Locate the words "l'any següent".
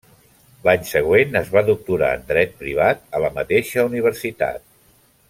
0.67-1.37